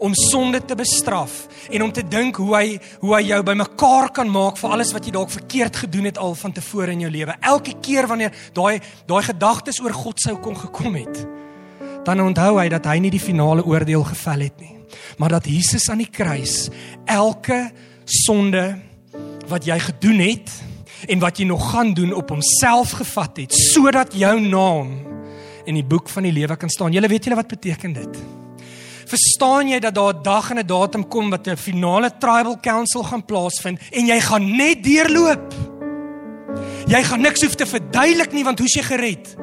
[0.01, 2.67] om sonde te bestraf en om te dink hoe hy
[3.01, 6.37] hoe hy jou bymekaar kan maak vir alles wat jy dalk verkeerd gedoen het al
[6.37, 7.37] van tevore in jou lewe.
[7.41, 8.77] Elke keer wanneer daai
[9.09, 11.23] daai gedagtes oor God sou kon gekom het,
[12.05, 14.77] dan onthou hy dat hy nie die finale oordeel gevel het nie,
[15.21, 16.69] maar dat Jesus aan die kruis
[17.05, 17.67] elke
[18.05, 18.90] sonde
[19.51, 20.51] wat jy gedoen het
[21.07, 24.93] en wat jy nog gaan doen op homself gevat het sodat jou naam
[25.65, 26.93] in die boek van die lewe kan staan.
[26.95, 28.21] Julle weet julle wat beteken dit?
[29.11, 33.03] Verstaan jy dat daar 'n dag en 'n datum kom wat 'n finale tribal council
[33.03, 35.53] gaan plaasvind en jy gaan net deurloop?
[36.87, 39.35] Jy gaan niks hoef te verduidelik nie want hoe's jy gered?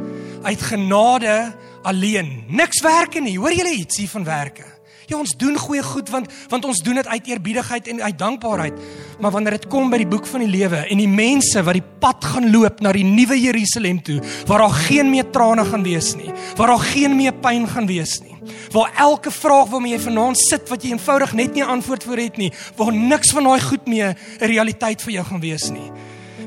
[0.42, 2.44] Uit genade alleen.
[2.48, 3.38] Niks werke nie.
[3.38, 4.77] Hoor julle iets hier van werke?
[5.08, 8.74] Ja, ons doen goeie goed want want ons doen dit uit eerbiedigheid en uit dankbaarheid.
[9.20, 11.84] Maar wanneer dit kom by die boek van die lewe en die mense wat die
[12.02, 14.18] pad gaan loop na die nuwe Jerusalem toe,
[14.50, 16.28] waar daar geen meer trane gaan wees nie,
[16.60, 18.36] waar daar geen meer pyn gaan wees nie,
[18.76, 22.36] waar elke vraag waarmee jy vanaand sit wat jy eenvoudig net nie antwoord vir het
[22.36, 25.88] nie, waar niks van daai goed meer 'n realiteit vir jou gaan wees nie.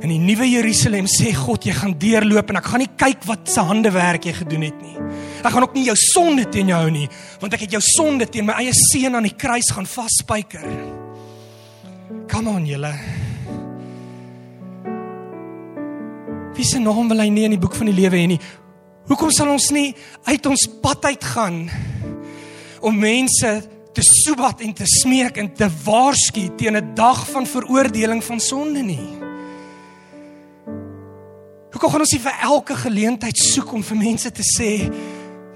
[0.01, 3.51] In die nuwe Jerusalem sê God, jy gaan deurloop en ek gaan nie kyk wat
[3.53, 4.95] se hande werk jy gedoen het nie.
[5.43, 7.05] Ek gaan ook nie jou sonde teen jou hou nie,
[7.41, 10.65] want ek het jou sonde teen my eie seun aan die kruis gaan vasspyker.
[12.31, 12.95] Come on julle.
[16.57, 18.41] Wie se naam wil hy nie in die boek van die lewe hê nie?
[19.09, 19.91] Hoekom sal ons nie
[20.25, 21.63] uit ons pad uit gaan
[22.81, 23.55] om mense
[23.93, 28.81] te soebat en te smeek en te waarsku teen 'n dag van veroordeling van sonde
[28.81, 29.20] nie?
[31.81, 34.67] Hoekom gaan ons nie vir elke geleentheid soek om vir mense te sê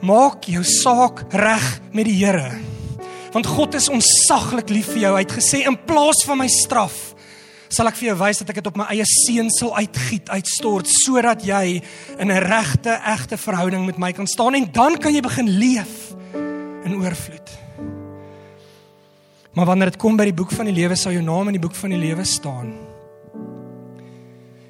[0.02, 2.48] maak jou saak reg met die Here?
[3.36, 5.12] Want God is onsaglik lief vir jou.
[5.14, 6.96] Hy het gesê in plaas van my straf
[7.70, 10.90] sal ek vir jou wys dat ek dit op my eie seun sal uitgiet, uitstort
[10.90, 11.78] sodat jy
[12.18, 16.16] in 'n regte, egte verhouding met my kan staan en dan kan jy begin leef
[16.34, 17.50] in oorvloed.
[19.54, 21.68] Maar wanneer dit kom by die boek van die lewe, sal jou naam in die
[21.68, 22.85] boek van die lewe staan.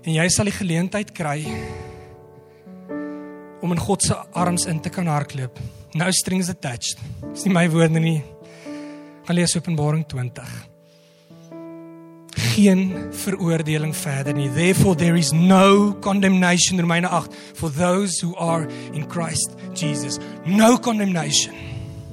[0.05, 1.39] En jy sal die geleentheid kry
[3.65, 5.57] om in God se arms in te kan hardloop.
[5.97, 7.01] No strings attached.
[7.31, 8.21] Dis nie my woorde nie.
[9.25, 10.73] Gaan lees Openbaring 20
[12.55, 14.49] geen veroordeling verder nie.
[14.49, 20.19] Therefore there is no condemnation Romeine 8 for those who are in Christ Jesus.
[20.45, 21.53] No condemnation.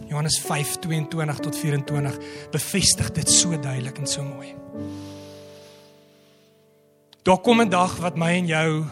[0.08, 2.18] Johannes 5:22 tot 24
[2.50, 4.54] bevestig dit so duidelik en so mooi.
[7.22, 8.84] Daar kom 'n dag wat my en jou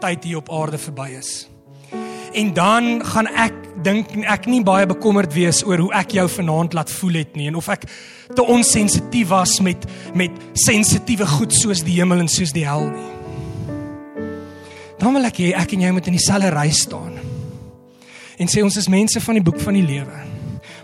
[0.00, 1.48] tyd hier op aarde verby is.
[2.32, 6.72] En dan gaan ek dink ek nie baie bekommerd wees oor hoe ek jou vanaand
[6.72, 7.84] laat voel het nie en of ek
[8.34, 13.10] te onsensitief was met met sensitiewe goed soos die hemel en soos die hel nie.
[14.98, 17.18] Dan wil ek hê ek en jy moet in dieselfde ry staan.
[18.38, 20.18] En sê ons is mense van die boek van die lewe.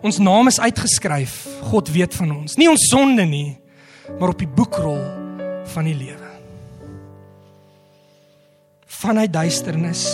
[0.03, 1.47] Ons naam is uitgeskryf.
[1.63, 2.57] God weet van ons.
[2.57, 3.59] Nie ons sonde nie,
[4.19, 5.03] maar op die boekrol
[5.75, 6.22] van die lewe.
[9.01, 10.05] Vanuit duisternis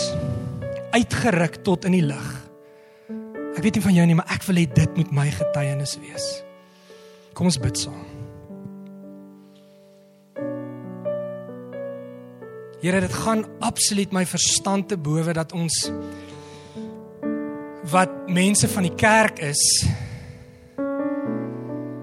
[0.95, 2.29] uitgeruk tot in die lig.
[3.57, 6.27] Ek weet nie van jou nie, maar ek wil hê dit moet my getuienis wees.
[7.37, 8.07] Kom ons bid saam.
[12.79, 15.89] Here, dit gaan absoluut my verstand te bowe dat ons
[17.91, 19.59] wat mense van die kerk is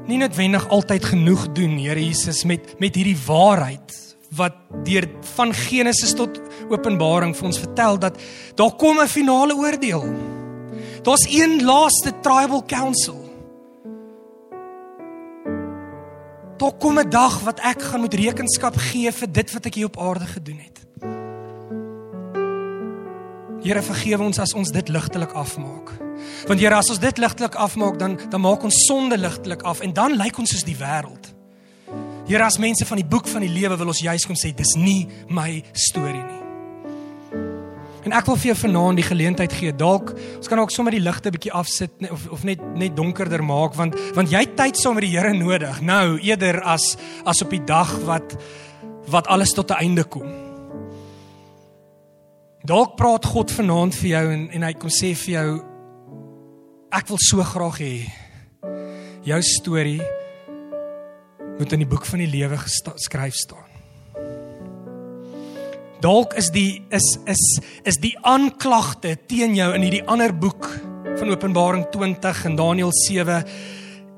[0.07, 3.95] nie noodwendig altyd genoeg doen, Here Jesus, met met hierdie waarheid
[4.31, 8.19] wat deur van Genesis tot Openbaring vir ons vertel dat
[8.55, 10.05] daar kom 'n finale oordeel.
[11.03, 13.25] Daar's een laaste tribal council.
[16.57, 19.87] Daar kom 'n dag wat ek gaan moet rekenskap gee vir dit wat ek hier
[19.87, 20.87] op aarde gedoen het.
[23.63, 25.91] Here vergewe ons as ons dit ligtelik afmaak.
[26.47, 29.93] Want Here, as ons dit ligtelik afmaak, dan dan maak ons sonde ligtelik af en
[29.93, 31.36] dan lyk ons soos die wêreld.
[32.27, 34.75] Here, as mense van die boek van die lewe wil ons juis kom sê, dis
[34.75, 36.43] nie my storie nie.
[38.07, 39.73] En ek wil vir jou vanaand die geleentheid gee.
[39.75, 43.75] Dalk ons kan ook sommer die ligte bietjie afsit of of net net donkerder maak
[43.79, 45.81] want want jy tyd saam met die Here nodig.
[45.83, 46.95] Nou eerder as
[47.27, 48.37] as op die dag wat
[49.11, 50.27] wat alles tot 'n einde kom.
[52.67, 55.63] Dalk praat God vanaand vir jou en en hy kom sê vir jou
[56.93, 57.95] ek wil so graag hê
[59.25, 60.03] jou storie
[61.59, 63.65] moet in die boek van die lewe geskryf staan.
[66.05, 67.43] Dalk is die is is
[67.89, 70.69] is die aanklagte teen jou in hierdie ander boek
[71.17, 73.41] van Openbaring 20 en Daniël 7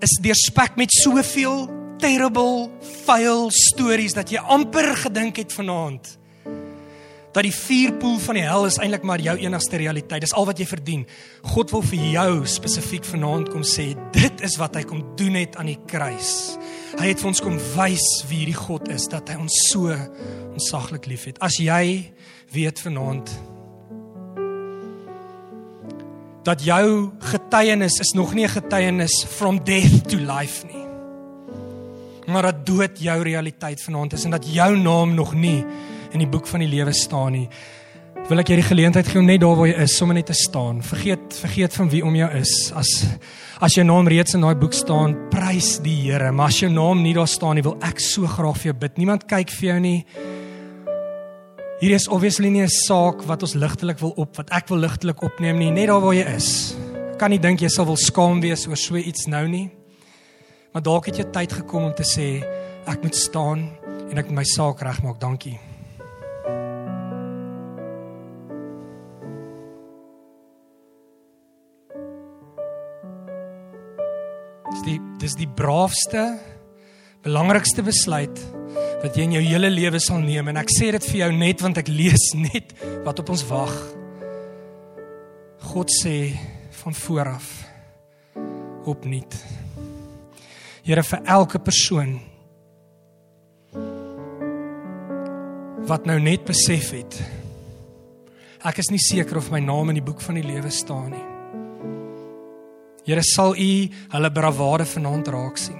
[0.02, 2.68] is deurspek met soveel terrible,
[3.06, 6.18] vuil stories dat jy amper gedink het vanaand
[7.38, 10.24] dat die vuurpoel van die hel is eintlik maar jou enigste realiteit.
[10.24, 11.04] Dis al wat jy verdien.
[11.52, 15.58] God wil vir jou spesifiek vanaand kom sê, dit is wat hy kom doen het
[15.60, 16.32] aan die kruis.
[16.98, 19.92] Hy het vir ons kom wys wie hierdie God is dat hy ons so
[20.50, 21.36] onsaglik liefhet.
[21.38, 22.10] As jy
[22.50, 23.30] weet vanaand
[26.48, 30.86] dat jou getuienis is nog nie 'n getuienis from death to life nie.
[32.26, 35.64] Maar dat dood jou realiteit vanaand is en dat jou naam nog nie
[36.10, 37.48] in die boek van die lewe staan nie.
[38.28, 40.34] Wil ek jy die geleentheid gee om net daar waar jy is, sommer net te
[40.36, 40.82] staan.
[40.84, 42.50] Vergeet vergeet van wie om jou is.
[42.76, 42.90] As
[43.64, 46.28] as jou naam reeds in daai boek staan, prys die Here.
[46.36, 48.98] Maar as jou naam nie daar staan nie, wil ek so graag vir jou bid.
[49.00, 49.96] Niemand kyk vir jou nie.
[51.80, 55.22] Hier is obviously nie 'n saak wat ons ligtelik wil op wat ek wil ligtelik
[55.22, 56.76] opneem nie, net daar waar jy is.
[57.12, 59.70] Ek kan nie dink jy sal wil skaam wees oor so iets nou nie.
[60.74, 62.44] Maar dalk het jy tyd gekom om te sê
[62.86, 63.70] ek moet staan
[64.10, 65.18] en ek moet my saak regmaak.
[65.18, 65.58] Dankie.
[74.78, 76.20] Dis die dis die braafste
[77.24, 78.36] belangrikste besluit
[79.02, 81.64] wat jy in jou hele lewe sal neem en ek sê dit vir jou net
[81.64, 82.70] want ek lees net
[83.02, 83.72] wat op ons wag.
[85.72, 86.12] God sê
[86.78, 87.48] van vooraf
[88.86, 89.34] opnuut.
[90.86, 92.14] Here vir elke persoon
[95.90, 97.18] wat nou net besef het
[98.62, 101.37] ek is nie seker of my naam in die boek van die lewe staan nie.
[103.08, 103.70] Here sal U
[104.12, 105.78] hulle bravade vanaand raak sien.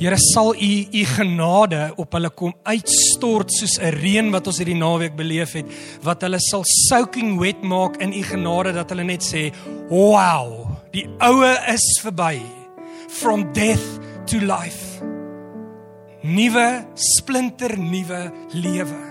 [0.00, 4.78] Here sal U U genade op hulle kom uitstort soos 'n reën wat ons hierdie
[4.80, 5.66] naweek beleef het,
[6.02, 9.52] wat hulle sal soaking wet maak in U genade dat hulle net sê,
[9.90, 12.40] "Wow, die oue is verby.
[13.20, 15.04] From death to life."
[16.22, 19.02] Nuwe splinter nuwe lewe.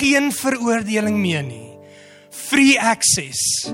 [0.00, 1.76] Geen veroordeling meer nie.
[2.30, 3.68] Free access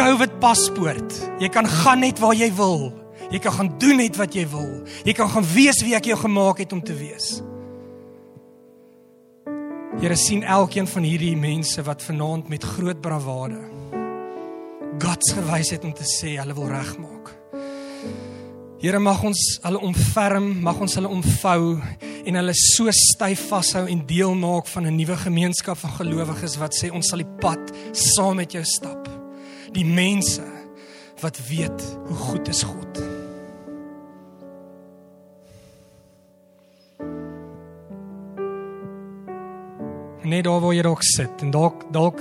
[0.00, 1.12] COVID paspoort.
[1.42, 2.86] Jy kan gaan net waar jy wil.
[3.28, 4.68] Jy kan gaan doen net wat jy wil.
[5.04, 7.42] Jy kan gaan wees wie ek jou gemaak het om te wees.
[10.00, 13.60] Here sien elkeen van hierdie mense wat vanaand met groot bravade
[15.00, 17.28] God se wysheid om te sê hulle wil regmaak.
[18.80, 21.76] Here mag ons hulle omferm, mag ons hulle omvou
[22.24, 26.72] en hulle so styf vashou en deel maak van 'n nuwe gemeenskap van gelowiges wat
[26.72, 27.60] sê ons sal die pad
[27.92, 28.99] saam met jou stap
[29.74, 30.44] die mense
[31.20, 33.00] wat weet hoe goed is God.
[40.30, 42.20] Net daar waar jy dalk sit en dalk dalk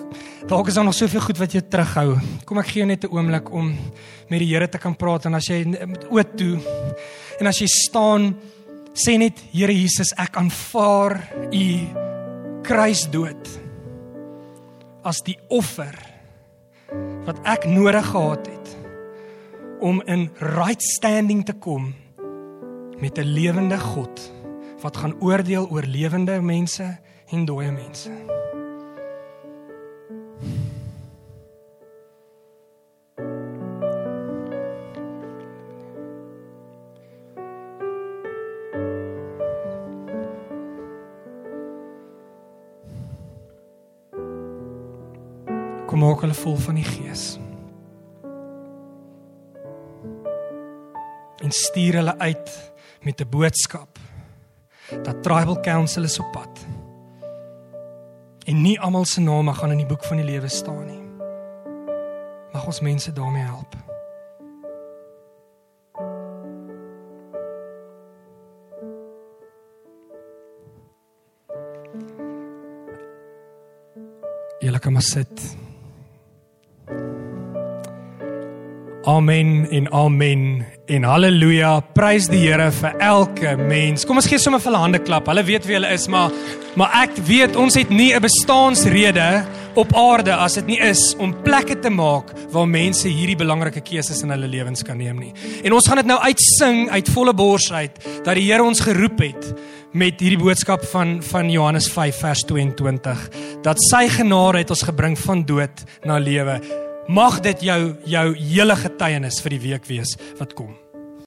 [0.50, 2.18] dalk is daar nog soveel goed wat jou terughou.
[2.48, 3.76] Kom ek gee jou net 'n oomblik om
[4.30, 6.60] met die Here te kan praat en as jy met oop toe
[7.40, 8.36] en as jy staan
[8.94, 11.22] sê net Here Jesus ek aanvaar
[11.54, 11.88] u
[12.64, 13.48] kruisdood
[15.04, 16.09] as die offer
[17.30, 18.70] wat ek nodig gehad het
[19.86, 21.94] om in right standing te kom
[22.98, 24.34] met 'n lewende God
[24.82, 26.98] wat gaan oordeel oor lewende mense
[27.30, 28.10] en dooie mense.
[45.90, 47.40] Kom maak hulle vol van die Gees.
[51.42, 52.50] En stuur hulle uit
[53.02, 53.98] met 'n boodskap
[55.04, 56.66] dat Tribal Council is op pad.
[58.46, 61.04] En nie almal se name gaan in die boek van die lewe staan nie.
[62.54, 63.76] Mag ons mense daarmee help.
[74.60, 75.58] Julle kan maar sit.
[79.10, 81.70] Amen en amen en haleluja.
[81.96, 84.04] Prys die Here vir elke mens.
[84.06, 85.26] Kom ons gee sommer vir hulle hande klap.
[85.32, 86.36] Hulle weet wie hulle is, maar
[86.78, 89.46] maar ek weet ons het nie 'n bestaansrede
[89.76, 94.22] op aarde as dit nie is om plekke te maak waar mense hierdie belangrike keuses
[94.22, 95.34] in hulle lewens kan neem nie.
[95.64, 99.20] En ons gaan dit nou uitsing uit volle bors uit dat die Here ons geroep
[99.20, 99.54] het
[99.92, 103.30] met hierdie boodskap van van Johannes 5 vers 22
[103.64, 106.89] dat sy genade het ons gebring van dood na lewe.
[107.10, 110.76] Mag dit jou jou hele getuienis vir die week wees wat kom.